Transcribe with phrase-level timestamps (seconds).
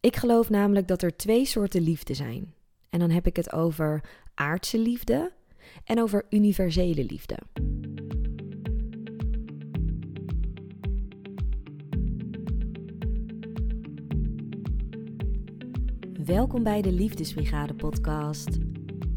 [0.00, 2.54] Ik geloof namelijk dat er twee soorten liefde zijn.
[2.90, 5.32] En dan heb ik het over aardse liefde
[5.84, 7.38] en over universele liefde.
[16.24, 18.48] Welkom bij de Liefdesbrigade podcast.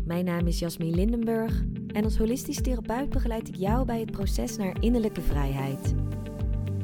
[0.06, 4.58] Mijn naam is Jasmin Lindenburg en als holistisch therapeut begeleid ik jou bij het proces
[4.58, 5.96] naar innerlijke vrijheid.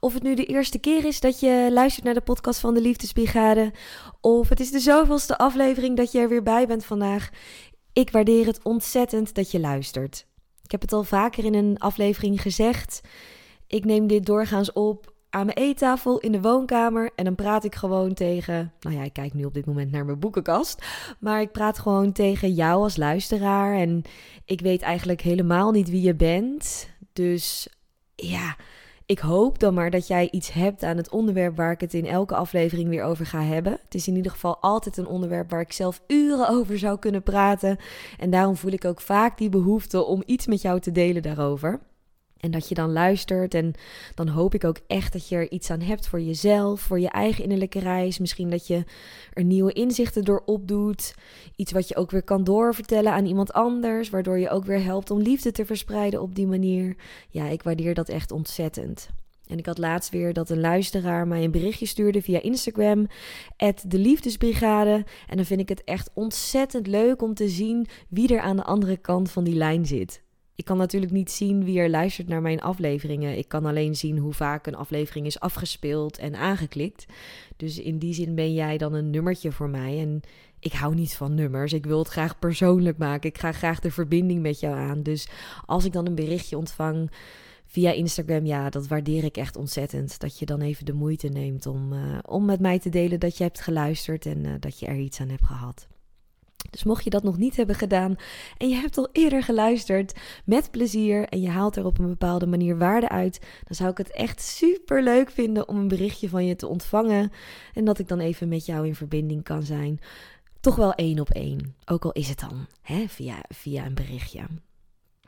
[0.00, 2.80] Of het nu de eerste keer is dat je luistert naar de podcast van de
[2.80, 3.72] Liefdesbrigade,
[4.20, 7.30] of het is de zoveelste aflevering dat je er weer bij bent vandaag.
[7.92, 10.26] Ik waardeer het ontzettend dat je luistert.
[10.62, 13.00] Ik heb het al vaker in een aflevering gezegd.
[13.66, 17.74] Ik neem dit doorgaans op aan mijn eettafel in de woonkamer en dan praat ik
[17.74, 18.72] gewoon tegen.
[18.80, 20.84] Nou ja, ik kijk nu op dit moment naar mijn boekenkast.
[21.20, 23.76] Maar ik praat gewoon tegen jou als luisteraar.
[23.76, 24.02] En
[24.44, 26.88] ik weet eigenlijk helemaal niet wie je bent.
[27.12, 27.68] Dus
[28.14, 28.56] ja,
[29.06, 32.06] ik hoop dan maar dat jij iets hebt aan het onderwerp waar ik het in
[32.06, 33.72] elke aflevering weer over ga hebben.
[33.72, 37.22] Het is in ieder geval altijd een onderwerp waar ik zelf uren over zou kunnen
[37.22, 37.78] praten.
[38.18, 41.80] En daarom voel ik ook vaak die behoefte om iets met jou te delen daarover.
[42.42, 43.54] En dat je dan luistert.
[43.54, 43.74] En
[44.14, 47.08] dan hoop ik ook echt dat je er iets aan hebt voor jezelf, voor je
[47.08, 48.18] eigen innerlijke reis.
[48.18, 48.84] Misschien dat je
[49.32, 51.14] er nieuwe inzichten door opdoet.
[51.56, 54.10] Iets wat je ook weer kan doorvertellen aan iemand anders.
[54.10, 56.96] Waardoor je ook weer helpt om liefde te verspreiden op die manier.
[57.28, 59.08] Ja, ik waardeer dat echt ontzettend.
[59.46, 63.06] En ik had laatst weer dat een luisteraar mij een berichtje stuurde via Instagram,
[63.86, 65.04] de Liefdesbrigade.
[65.28, 68.64] En dan vind ik het echt ontzettend leuk om te zien wie er aan de
[68.64, 70.22] andere kant van die lijn zit.
[70.54, 73.38] Ik kan natuurlijk niet zien wie er luistert naar mijn afleveringen.
[73.38, 77.06] Ik kan alleen zien hoe vaak een aflevering is afgespeeld en aangeklikt.
[77.56, 79.98] Dus in die zin ben jij dan een nummertje voor mij.
[79.98, 80.20] En
[80.58, 81.72] ik hou niet van nummers.
[81.72, 83.30] Ik wil het graag persoonlijk maken.
[83.30, 85.02] Ik ga graag de verbinding met jou aan.
[85.02, 85.28] Dus
[85.66, 87.10] als ik dan een berichtje ontvang
[87.66, 90.20] via Instagram, ja, dat waardeer ik echt ontzettend.
[90.20, 93.36] Dat je dan even de moeite neemt om, uh, om met mij te delen dat
[93.36, 95.88] je hebt geluisterd en uh, dat je er iets aan hebt gehad.
[96.70, 98.16] Dus mocht je dat nog niet hebben gedaan
[98.56, 100.12] en je hebt al eerder geluisterd
[100.44, 103.98] met plezier en je haalt er op een bepaalde manier waarde uit, dan zou ik
[103.98, 107.32] het echt super leuk vinden om een berichtje van je te ontvangen
[107.74, 110.00] en dat ik dan even met jou in verbinding kan zijn.
[110.60, 114.40] Toch wel één op één, ook al is het dan hè, via, via een berichtje.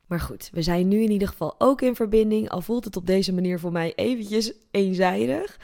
[0.06, 3.06] Maar goed, we zijn nu in ieder geval ook in verbinding, al voelt het op
[3.06, 5.58] deze manier voor mij eventjes eenzijdig.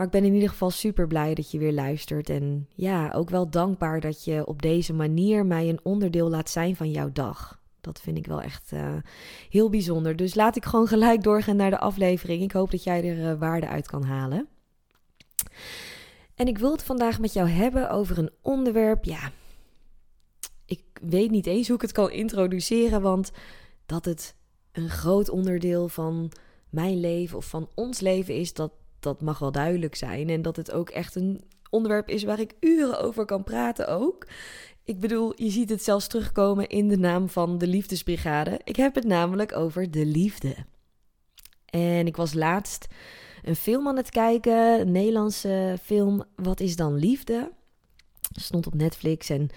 [0.00, 2.30] Maar ik ben in ieder geval super blij dat je weer luistert.
[2.30, 6.76] En ja, ook wel dankbaar dat je op deze manier mij een onderdeel laat zijn
[6.76, 7.60] van jouw dag.
[7.80, 8.96] Dat vind ik wel echt uh,
[9.50, 10.16] heel bijzonder.
[10.16, 12.42] Dus laat ik gewoon gelijk doorgaan naar de aflevering.
[12.42, 14.48] Ik hoop dat jij er uh, waarde uit kan halen.
[16.34, 19.04] En ik wil het vandaag met jou hebben over een onderwerp.
[19.04, 19.32] Ja,
[20.64, 23.32] ik weet niet eens hoe ik het kan introduceren, want
[23.86, 24.34] dat het
[24.72, 26.32] een groot onderdeel van
[26.70, 30.28] mijn leven of van ons leven is, dat dat mag wel duidelijk zijn.
[30.28, 34.26] En dat het ook echt een onderwerp is waar ik uren over kan praten ook.
[34.84, 38.60] Ik bedoel, je ziet het zelfs terugkomen in de naam van de Liefdesbrigade.
[38.64, 40.54] Ik heb het namelijk over de liefde.
[41.66, 42.86] En ik was laatst
[43.42, 46.24] een film aan het kijken, een Nederlandse film.
[46.36, 47.52] Wat is dan liefde?
[48.30, 49.48] Stond op Netflix en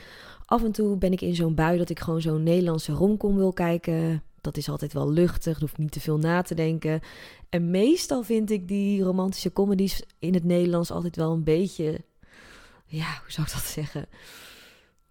[0.46, 3.54] af en toe ben ik in zo'n bui dat ik gewoon zo'n Nederlandse romcom wil
[3.54, 7.02] kijken dat is altijd wel luchtig, hoef niet te veel na te denken.
[7.50, 12.04] En meestal vind ik die romantische comedies in het Nederlands altijd wel een beetje,
[12.86, 14.06] ja, hoe zou ik dat zeggen?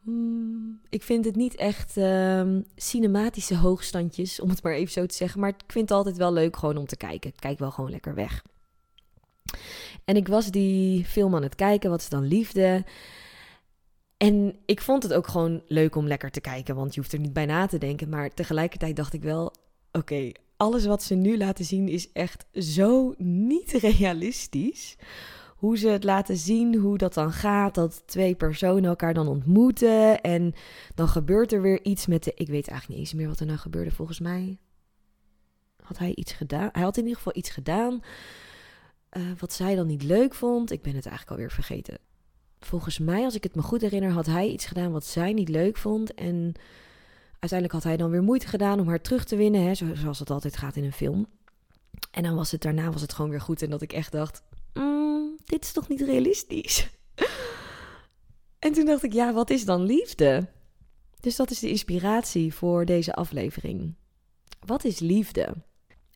[0.02, 5.14] Hmm, ik vind het niet echt uh, cinematische hoogstandjes, om het maar even zo te
[5.14, 5.40] zeggen.
[5.40, 7.30] Maar ik vind het altijd wel leuk gewoon om te kijken.
[7.30, 8.42] Ik kijk wel gewoon lekker weg.
[10.04, 12.84] En ik was die film aan het kijken, wat is dan liefde?
[14.22, 17.18] En ik vond het ook gewoon leuk om lekker te kijken, want je hoeft er
[17.18, 18.08] niet bij na te denken.
[18.08, 19.54] Maar tegelijkertijd dacht ik wel:
[19.92, 24.96] oké, alles wat ze nu laten zien is echt zo niet realistisch.
[25.56, 30.20] Hoe ze het laten zien, hoe dat dan gaat, dat twee personen elkaar dan ontmoeten.
[30.20, 30.54] En
[30.94, 32.32] dan gebeurt er weer iets met de.
[32.34, 33.90] Ik weet eigenlijk niet eens meer wat er nou gebeurde.
[33.90, 34.58] Volgens mij
[35.82, 36.68] had hij iets gedaan.
[36.72, 38.00] Hij had in ieder geval iets gedaan.
[39.12, 40.70] Uh, wat zij dan niet leuk vond.
[40.70, 41.98] Ik ben het eigenlijk alweer vergeten
[42.66, 45.48] volgens mij, als ik het me goed herinner, had hij iets gedaan wat zij niet
[45.48, 46.14] leuk vond.
[46.14, 46.52] En
[47.38, 50.30] uiteindelijk had hij dan weer moeite gedaan om haar terug te winnen, hè, zoals het
[50.30, 51.26] altijd gaat in een film.
[52.10, 53.62] En dan was het daarna was het gewoon weer goed.
[53.62, 54.42] En dat ik echt dacht:
[54.74, 56.88] mm, dit is toch niet realistisch?
[58.58, 60.48] En toen dacht ik, ja, wat is dan liefde?
[61.20, 63.94] Dus dat is de inspiratie voor deze aflevering.
[64.66, 65.54] Wat is liefde?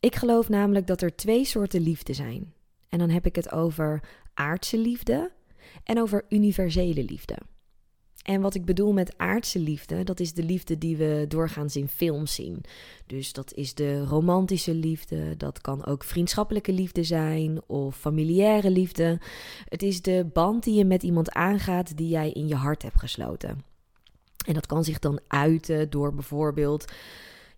[0.00, 2.54] Ik geloof namelijk dat er twee soorten liefde zijn.
[2.88, 4.02] En dan heb ik het over
[4.34, 5.32] aardse liefde
[5.84, 7.36] en over universele liefde.
[8.26, 11.88] En wat ik bedoel met aardse liefde, dat is de liefde die we doorgaans in
[11.88, 12.64] films zien.
[13.06, 19.20] Dus dat is de romantische liefde, dat kan ook vriendschappelijke liefde zijn of familiaire liefde.
[19.64, 23.00] Het is de band die je met iemand aangaat die jij in je hart hebt
[23.00, 23.64] gesloten.
[24.46, 26.84] En dat kan zich dan uiten door bijvoorbeeld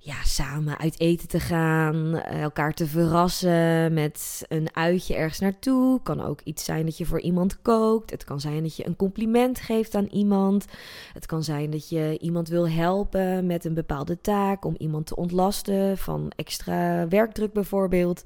[0.01, 6.03] ja, samen uit eten te gaan, eh, elkaar te verrassen met een uitje ergens naartoe.
[6.03, 8.11] Kan ook iets zijn dat je voor iemand kookt.
[8.11, 10.67] Het kan zijn dat je een compliment geeft aan iemand.
[11.13, 15.17] Het kan zijn dat je iemand wil helpen met een bepaalde taak om iemand te
[15.17, 18.25] ontlasten van extra werkdruk bijvoorbeeld.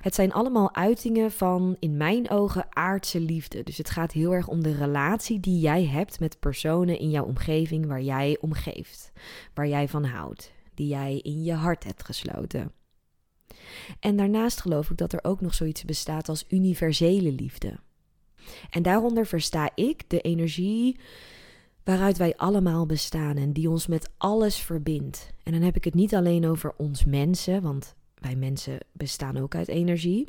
[0.00, 3.62] Het zijn allemaal uitingen van in mijn ogen aardse liefde.
[3.62, 7.24] Dus het gaat heel erg om de relatie die jij hebt met personen in jouw
[7.24, 9.12] omgeving waar jij om geeft,
[9.54, 12.72] waar jij van houdt die jij in je hart hebt gesloten.
[14.00, 17.78] En daarnaast geloof ik dat er ook nog zoiets bestaat als universele liefde.
[18.70, 21.00] En daaronder versta ik de energie
[21.84, 25.30] waaruit wij allemaal bestaan en die ons met alles verbindt.
[25.42, 29.54] En dan heb ik het niet alleen over ons mensen, want wij mensen bestaan ook
[29.54, 30.26] uit energie,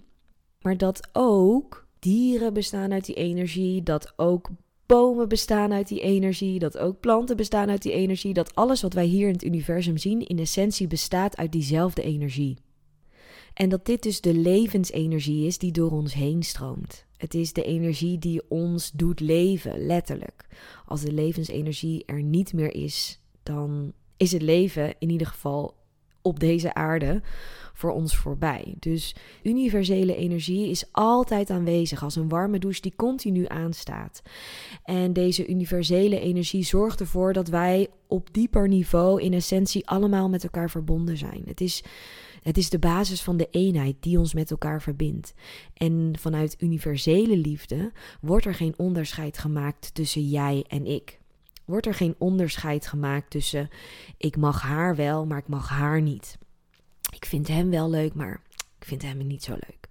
[0.61, 4.49] maar dat ook dieren bestaan uit die energie, dat ook
[4.89, 8.94] bomen bestaan uit die energie, dat ook planten bestaan uit die energie, dat alles wat
[8.94, 12.57] wij hier in het universum zien in essentie bestaat uit diezelfde energie.
[13.53, 17.06] En dat dit dus de levensenergie is die door ons heen stroomt.
[17.18, 20.45] Het is de energie die ons doet leven, letterlijk.
[20.86, 25.75] Als de levensenergie er niet meer is, dan is het leven in ieder geval
[26.21, 27.21] op deze aarde
[27.74, 28.75] voor ons voorbij.
[28.80, 34.21] Dus universele energie is altijd aanwezig als een warme douche die continu aanstaat.
[34.83, 40.44] En deze universele energie zorgt ervoor dat wij op dieper niveau in essentie allemaal met
[40.44, 41.42] elkaar verbonden zijn.
[41.45, 41.83] Het is
[42.44, 45.33] het is de basis van de eenheid die ons met elkaar verbindt.
[45.74, 51.19] En vanuit universele liefde wordt er geen onderscheid gemaakt tussen jij en ik.
[51.69, 53.69] Wordt er geen onderscheid gemaakt tussen
[54.18, 56.38] ik mag haar wel, maar ik mag haar niet.
[57.13, 58.42] Ik vind hem wel leuk, maar
[58.80, 59.89] ik vind hem niet zo leuk.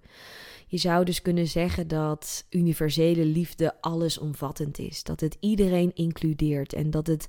[0.67, 5.03] Je zou dus kunnen zeggen dat universele liefde allesomvattend is.
[5.03, 7.27] Dat het iedereen includeert en dat het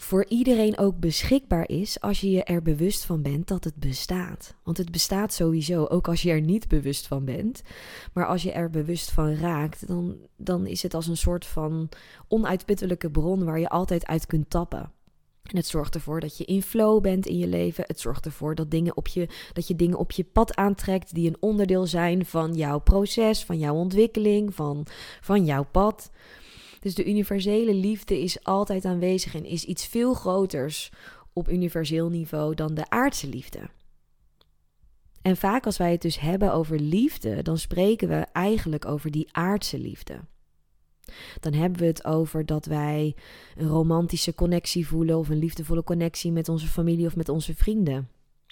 [0.00, 4.54] voor iedereen ook beschikbaar is als je je er bewust van bent dat het bestaat.
[4.62, 7.62] Want het bestaat sowieso, ook als je er niet bewust van bent.
[8.12, 11.88] Maar als je er bewust van raakt, dan, dan is het als een soort van
[12.28, 14.92] onuitputtelijke bron waar je altijd uit kunt tappen.
[15.42, 17.84] En het zorgt ervoor dat je in flow bent in je leven.
[17.86, 21.28] Het zorgt ervoor dat, dingen op je, dat je dingen op je pad aantrekt die
[21.28, 24.86] een onderdeel zijn van jouw proces, van jouw ontwikkeling, van,
[25.20, 26.10] van jouw pad.
[26.80, 30.90] Dus de universele liefde is altijd aanwezig en is iets veel groters
[31.32, 33.60] op universeel niveau dan de aardse liefde.
[35.22, 39.28] En vaak als wij het dus hebben over liefde, dan spreken we eigenlijk over die
[39.32, 40.20] aardse liefde.
[41.40, 43.14] Dan hebben we het over dat wij
[43.56, 48.08] een romantische connectie voelen of een liefdevolle connectie met onze familie of met onze vrienden.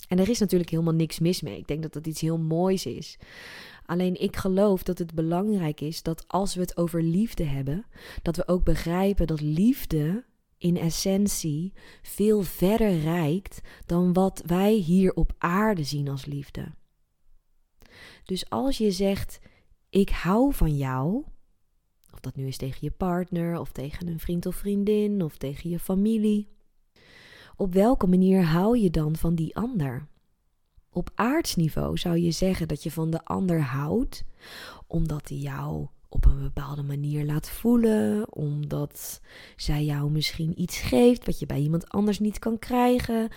[0.09, 1.59] En er is natuurlijk helemaal niks mis mee.
[1.59, 3.19] Ik denk dat dat iets heel moois is.
[3.88, 7.87] Alleen ik geloof dat het belangrijk is dat als we het over liefde hebben,
[8.23, 10.25] dat we ook begrijpen dat liefde
[10.59, 16.75] in essentie veel verder reikt dan wat wij hier op aarde zien als liefde.
[18.25, 19.40] Dus als je zegt:
[19.90, 21.25] Ik hou van jou,
[22.12, 25.71] of dat nu is tegen je partner, of tegen een vriend of vriendin, of tegen
[25.71, 26.49] je familie.
[27.57, 30.09] Op welke manier hou je dan van die ander?
[30.99, 34.25] Op aardsniveau zou je zeggen dat je van de ander houdt,
[34.87, 39.21] omdat hij jou op een bepaalde manier laat voelen, omdat
[39.57, 43.28] zij jou misschien iets geeft wat je bij iemand anders niet kan krijgen,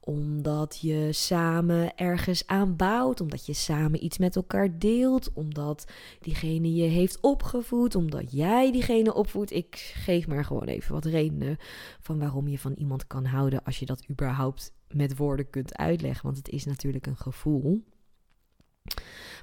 [0.00, 5.84] omdat je samen ergens aan bouwt, omdat je samen iets met elkaar deelt, omdat
[6.20, 9.52] diegene je heeft opgevoed, omdat jij diegene opvoedt.
[9.52, 11.56] Ik geef maar gewoon even wat redenen
[12.00, 16.24] van waarom je van iemand kan houden als je dat überhaupt met woorden kunt uitleggen,
[16.24, 17.84] want het is natuurlijk een gevoel.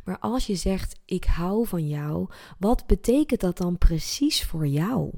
[0.03, 5.13] Maar als je zegt ik hou van jou, wat betekent dat dan precies voor jou?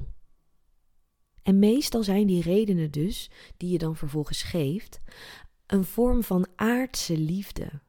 [1.42, 5.00] En meestal zijn die redenen dus, die je dan vervolgens geeft,
[5.66, 7.80] een vorm van aardse liefde.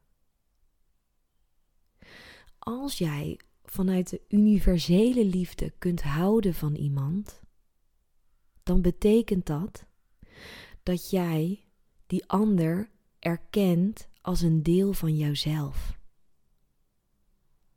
[2.58, 7.40] Als jij vanuit de universele liefde kunt houden van iemand,
[8.62, 9.86] dan betekent dat
[10.82, 11.64] dat jij
[12.12, 12.88] die ander
[13.18, 15.98] erkent als een deel van jouzelf.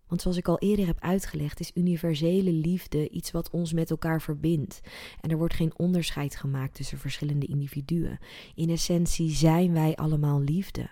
[0.07, 4.21] Want zoals ik al eerder heb uitgelegd, is universele liefde iets wat ons met elkaar
[4.21, 4.81] verbindt.
[5.21, 8.19] En er wordt geen onderscheid gemaakt tussen verschillende individuen.
[8.55, 10.89] In essentie zijn wij allemaal liefde.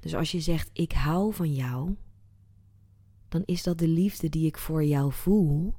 [0.00, 1.96] Dus als je zegt: Ik hou van jou,
[3.28, 5.74] dan is dat de liefde die ik voor jou voel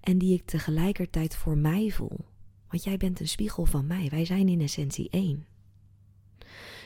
[0.00, 2.18] en die ik tegelijkertijd voor mij voel.
[2.68, 4.08] Want jij bent een spiegel van mij.
[4.08, 5.48] Wij zijn in essentie één.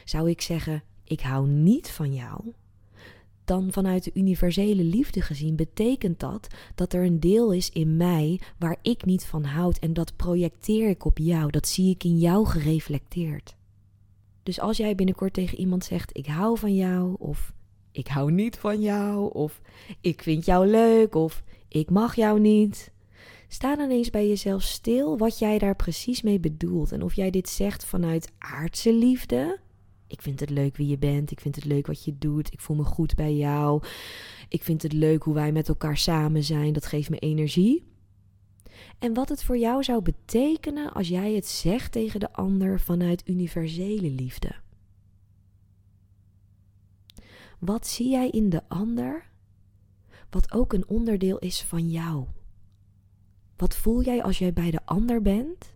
[0.04, 2.52] Zou ik zeggen: Ik hou niet van jou,
[3.44, 8.40] dan vanuit de universele liefde gezien betekent dat dat er een deel is in mij
[8.58, 12.18] waar ik niet van houd en dat projecteer ik op jou, dat zie ik in
[12.18, 13.56] jou gereflecteerd.
[14.42, 17.52] Dus als jij binnenkort tegen iemand zegt: Ik hou van jou, of
[17.92, 19.60] ik hou niet van jou, of
[20.00, 22.92] ik vind jou leuk, of ik mag jou niet.
[23.48, 27.30] Sta dan eens bij jezelf stil wat jij daar precies mee bedoelt en of jij
[27.30, 29.58] dit zegt vanuit aardse liefde
[30.14, 31.30] ik vind het leuk wie je bent.
[31.30, 32.52] Ik vind het leuk wat je doet.
[32.52, 33.82] Ik voel me goed bij jou.
[34.48, 36.72] Ik vind het leuk hoe wij met elkaar samen zijn.
[36.72, 37.84] Dat geeft me energie.
[38.98, 43.28] En wat het voor jou zou betekenen als jij het zegt tegen de ander vanuit
[43.28, 44.54] universele liefde.
[47.58, 49.30] Wat zie jij in de ander,
[50.30, 52.26] wat ook een onderdeel is van jou?
[53.56, 55.74] Wat voel jij als jij bij de ander bent,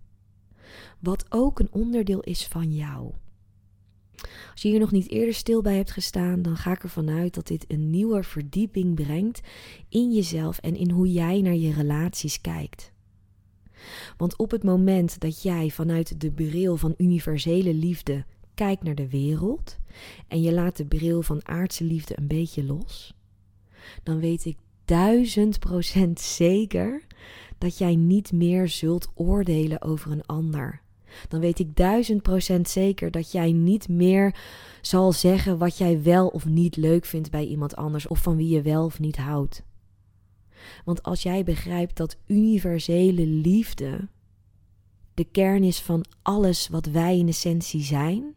[0.99, 3.13] wat ook een onderdeel is van jou?
[4.53, 7.35] Als je hier nog niet eerder stil bij hebt gestaan, dan ga ik ervan uit
[7.35, 9.41] dat dit een nieuwe verdieping brengt
[9.89, 12.93] in jezelf en in hoe jij naar je relaties kijkt.
[14.17, 19.09] Want op het moment dat jij vanuit de bril van universele liefde kijkt naar de
[19.09, 19.79] wereld
[20.29, 23.15] en je laat de bril van aardse liefde een beetje los,
[24.03, 27.07] dan weet ik duizend procent zeker
[27.59, 30.83] dat jij niet meer zult oordelen over een ander
[31.29, 34.35] dan weet ik duizend procent zeker dat jij niet meer
[34.81, 38.49] zal zeggen wat jij wel of niet leuk vindt bij iemand anders of van wie
[38.49, 39.63] je wel of niet houdt.
[40.85, 44.09] Want als jij begrijpt dat universele liefde
[45.15, 48.35] de kern is van alles wat wij in essentie zijn,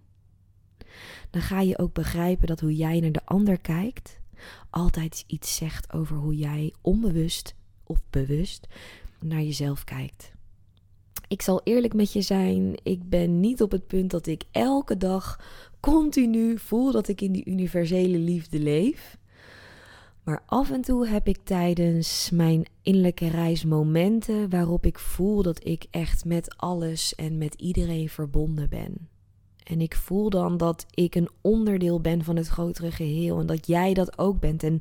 [1.30, 4.20] dan ga je ook begrijpen dat hoe jij naar de ander kijkt
[4.70, 8.68] altijd iets zegt over hoe jij onbewust of bewust
[9.20, 10.32] naar jezelf kijkt.
[11.32, 14.98] Ik zal eerlijk met je zijn, ik ben niet op het punt dat ik elke
[14.98, 15.40] dag
[15.80, 19.18] continu voel dat ik in die universele liefde leef.
[20.24, 25.68] Maar af en toe heb ik tijdens mijn innerlijke reis momenten waarop ik voel dat
[25.68, 29.08] ik echt met alles en met iedereen verbonden ben.
[29.64, 33.68] En ik voel dan dat ik een onderdeel ben van het grotere geheel en dat
[33.68, 34.64] jij dat ook bent.
[34.64, 34.78] En,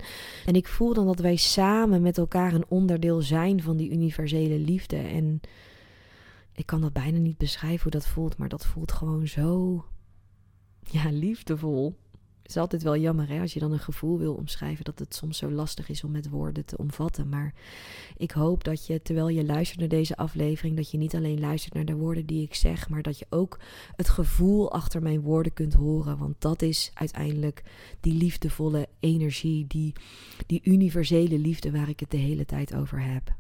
[0.47, 4.59] en ik voel dan dat wij samen met elkaar een onderdeel zijn van die universele
[4.59, 4.97] liefde.
[4.97, 5.41] En
[6.53, 9.85] ik kan dat bijna niet beschrijven hoe dat voelt, maar dat voelt gewoon zo,
[10.83, 11.99] ja, liefdevol.
[12.43, 15.15] Het is altijd wel jammer hè, als je dan een gevoel wil omschrijven, dat het
[15.15, 17.29] soms zo lastig is om met woorden te omvatten.
[17.29, 17.55] Maar
[18.17, 21.75] ik hoop dat je, terwijl je luistert naar deze aflevering, dat je niet alleen luistert
[21.75, 23.59] naar de woorden die ik zeg, maar dat je ook
[23.97, 26.19] het gevoel achter mijn woorden kunt horen.
[26.19, 27.63] Want dat is uiteindelijk
[28.01, 29.93] die liefdevolle energie, die,
[30.47, 33.35] die universele liefde waar ik het de hele tijd over heb.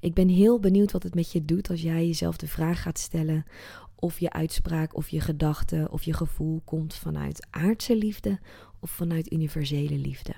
[0.00, 2.98] Ik ben heel benieuwd wat het met je doet als jij jezelf de vraag gaat
[2.98, 3.44] stellen
[3.94, 8.38] of je uitspraak of je gedachte of je gevoel komt vanuit aardse liefde
[8.80, 10.34] of vanuit universele liefde.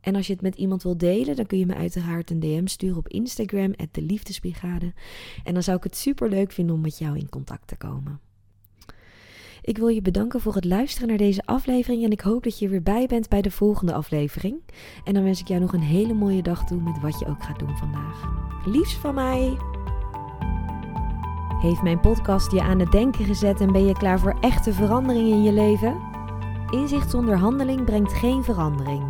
[0.00, 2.66] En als je het met iemand wil delen, dan kun je me uiteraard een DM
[2.66, 4.92] sturen op Instagram, de Liefdesbrigade.
[5.44, 8.20] En dan zou ik het super leuk vinden om met jou in contact te komen.
[9.68, 12.68] Ik wil je bedanken voor het luisteren naar deze aflevering en ik hoop dat je
[12.68, 14.60] weer bij bent bij de volgende aflevering.
[15.04, 17.42] En dan wens ik jou nog een hele mooie dag toe met wat je ook
[17.42, 18.28] gaat doen vandaag.
[18.64, 19.56] Liefs van mij!
[21.60, 25.28] Heeft mijn podcast je aan het denken gezet en ben je klaar voor echte verandering
[25.28, 26.00] in je leven?
[26.70, 29.02] Inzicht zonder handeling brengt geen verandering.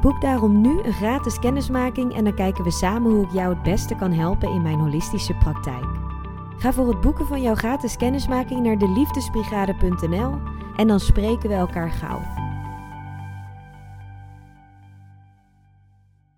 [0.00, 3.62] Boek daarom nu een gratis kennismaking en dan kijken we samen hoe ik jou het
[3.62, 6.11] beste kan helpen in mijn holistische praktijk.
[6.62, 10.40] Ga voor het boeken van jouw gratis kennismaking naar deliefdesbrigade.nl
[10.76, 12.20] en dan spreken we elkaar gauw.